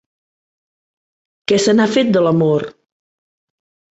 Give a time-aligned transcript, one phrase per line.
[1.51, 2.65] Què se n'ha fet de l'amor?